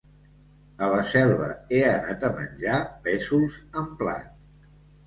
A 0.85 0.87
la 0.93 1.03
Selva 1.09 1.51
he 1.77 1.83
anat 1.91 2.27
a 2.31 2.35
menjar 2.41 2.81
pèsols 3.07 3.63
en 3.85 3.97
plat. 4.03 4.35